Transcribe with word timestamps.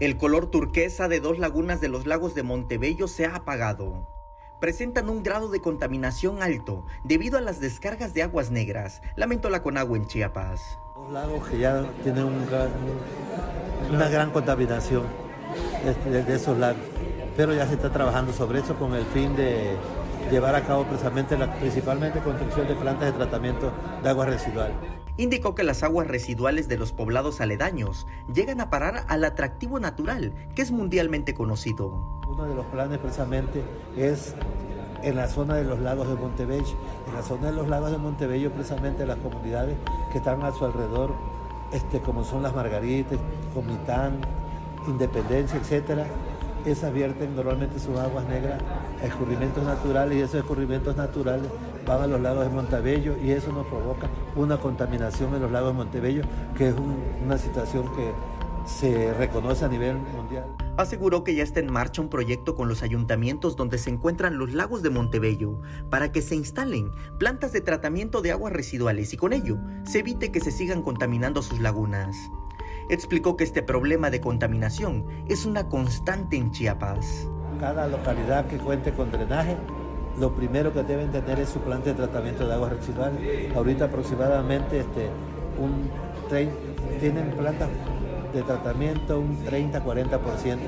El 0.00 0.16
color 0.16 0.46
turquesa 0.46 1.08
de 1.08 1.20
dos 1.20 1.38
lagunas 1.38 1.82
de 1.82 1.90
los 1.90 2.06
lagos 2.06 2.34
de 2.34 2.42
Montebello 2.42 3.06
se 3.06 3.26
ha 3.26 3.36
apagado. 3.36 4.08
Presentan 4.58 5.10
un 5.10 5.22
grado 5.22 5.50
de 5.50 5.60
contaminación 5.60 6.42
alto 6.42 6.86
debido 7.04 7.36
a 7.36 7.42
las 7.42 7.60
descargas 7.60 8.14
de 8.14 8.22
aguas 8.22 8.50
negras. 8.50 9.02
Lamento 9.16 9.50
la 9.50 9.62
Conagua 9.62 9.98
en 9.98 10.06
Chiapas. 10.06 10.62
Dos 10.96 11.12
lagos 11.12 11.46
que 11.46 11.58
ya 11.58 11.84
tienen 12.02 12.24
una 12.24 14.08
gran 14.08 14.30
contaminación 14.30 15.02
de 16.06 16.34
esos 16.34 16.56
lagos, 16.56 16.80
pero 17.36 17.52
ya 17.52 17.66
se 17.66 17.74
está 17.74 17.92
trabajando 17.92 18.32
sobre 18.32 18.60
eso 18.60 18.76
con 18.76 18.94
el 18.94 19.04
fin 19.04 19.36
de 19.36 19.76
llevar 20.30 20.54
a 20.54 20.62
cabo 20.62 20.84
precisamente 20.84 21.36
la, 21.38 21.52
principalmente 21.58 22.20
construcción 22.20 22.68
de 22.68 22.74
plantas 22.74 23.12
de 23.12 23.18
tratamiento 23.18 23.72
de 24.02 24.08
agua 24.08 24.26
residual. 24.26 24.72
Indicó 25.16 25.54
que 25.54 25.64
las 25.64 25.82
aguas 25.82 26.06
residuales 26.06 26.68
de 26.68 26.78
los 26.78 26.92
poblados 26.92 27.40
aledaños 27.40 28.06
llegan 28.32 28.60
a 28.60 28.70
parar 28.70 29.04
al 29.08 29.24
atractivo 29.24 29.78
natural 29.80 30.32
que 30.54 30.62
es 30.62 30.70
mundialmente 30.70 31.34
conocido. 31.34 32.20
Uno 32.28 32.44
de 32.44 32.54
los 32.54 32.64
planes 32.66 32.98
precisamente 32.98 33.62
es 33.96 34.34
en 35.02 35.16
la 35.16 35.28
zona 35.28 35.56
de 35.56 35.64
los 35.64 35.80
lagos 35.80 36.08
de 36.08 36.14
Montebello. 36.14 36.76
En 37.08 37.14
la 37.14 37.22
zona 37.22 37.50
de 37.50 37.52
los 37.52 37.68
lagos 37.68 37.90
de 37.90 37.98
Montebello 37.98 38.50
precisamente 38.52 39.06
las 39.06 39.18
comunidades 39.18 39.76
que 40.12 40.18
están 40.18 40.42
a 40.42 40.52
su 40.52 40.64
alrededor, 40.64 41.14
este, 41.72 42.00
como 42.00 42.24
son 42.24 42.42
las 42.42 42.54
Margaritas, 42.54 43.18
Comitán, 43.54 44.20
Independencia, 44.86 45.58
etcétera, 45.58 46.06
esas 46.66 46.92
vierten 46.92 47.34
normalmente 47.34 47.78
sus 47.78 47.98
aguas 47.98 48.26
negras 48.28 48.60
a 49.02 49.06
escurrimientos 49.06 49.64
naturales 49.64 50.18
y 50.18 50.20
esos 50.22 50.36
escurrimientos 50.36 50.96
naturales 50.96 51.48
van 51.86 52.02
a 52.02 52.06
los 52.06 52.20
lagos 52.20 52.44
de 52.44 52.50
Montebello 52.50 53.16
y 53.22 53.30
eso 53.30 53.52
nos 53.52 53.66
provoca 53.66 54.08
una 54.36 54.58
contaminación 54.58 55.34
en 55.34 55.42
los 55.42 55.50
lagos 55.50 55.70
de 55.72 55.76
Montebello, 55.76 56.22
que 56.56 56.68
es 56.68 56.74
una 57.24 57.38
situación 57.38 57.84
que 57.94 58.12
se 58.66 59.12
reconoce 59.14 59.64
a 59.64 59.68
nivel 59.68 59.96
mundial. 59.96 60.44
Aseguró 60.76 61.24
que 61.24 61.34
ya 61.34 61.42
está 61.42 61.60
en 61.60 61.72
marcha 61.72 62.02
un 62.02 62.08
proyecto 62.08 62.54
con 62.54 62.68
los 62.68 62.82
ayuntamientos 62.82 63.56
donde 63.56 63.78
se 63.78 63.90
encuentran 63.90 64.38
los 64.38 64.52
lagos 64.52 64.82
de 64.82 64.90
Montebello 64.90 65.60
para 65.90 66.12
que 66.12 66.22
se 66.22 66.36
instalen 66.36 66.90
plantas 67.18 67.52
de 67.52 67.60
tratamiento 67.60 68.22
de 68.22 68.32
aguas 68.32 68.52
residuales 68.52 69.12
y 69.12 69.16
con 69.16 69.32
ello 69.32 69.58
se 69.84 70.00
evite 70.00 70.30
que 70.30 70.40
se 70.40 70.50
sigan 70.50 70.82
contaminando 70.82 71.42
sus 71.42 71.60
lagunas 71.60 72.16
explicó 72.90 73.36
que 73.36 73.44
este 73.44 73.62
problema 73.62 74.10
de 74.10 74.20
contaminación 74.20 75.06
es 75.28 75.46
una 75.46 75.68
constante 75.68 76.36
en 76.36 76.50
Chiapas. 76.50 77.28
Cada 77.58 77.86
localidad 77.86 78.46
que 78.46 78.58
cuente 78.58 78.92
con 78.92 79.10
drenaje, 79.10 79.56
lo 80.18 80.34
primero 80.34 80.72
que 80.72 80.82
deben 80.82 81.10
tener 81.10 81.38
es 81.40 81.48
su 81.50 81.60
planta 81.60 81.90
de 81.90 81.94
tratamiento 81.94 82.46
de 82.46 82.54
aguas 82.54 82.72
residuales. 82.72 83.54
Ahorita 83.54 83.86
aproximadamente 83.86 84.80
este, 84.80 85.08
un 85.58 85.90
tienen 87.00 87.30
plantas 87.32 87.68
de 88.32 88.42
tratamiento 88.42 89.18
un 89.18 89.44
30-40% 89.44 90.58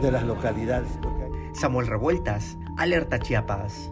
de 0.00 0.10
las 0.12 0.24
localidades. 0.24 0.88
Samuel 1.52 1.88
Revueltas, 1.88 2.56
Alerta 2.76 3.18
Chiapas. 3.18 3.90